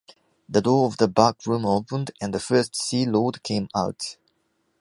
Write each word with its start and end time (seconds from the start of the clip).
The 0.49 0.63
door 0.63 0.87
of 0.87 0.97
the 0.97 1.07
back 1.07 1.45
room 1.45 1.63
opened, 1.63 2.09
and 2.19 2.33
the 2.33 2.39
First 2.39 2.75
Sea 2.75 3.05
Lord 3.05 3.43
came 3.43 3.69
out. 3.75 4.17